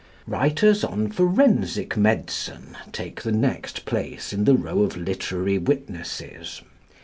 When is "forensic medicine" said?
1.11-2.75